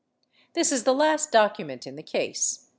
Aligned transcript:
This 0.53 0.71
is 0.71 0.83
the 0.83 0.95
last 0.95 1.31
document 1.31 1.85
in 1.85 1.95
the 1.95 2.01
case. 2.01 2.67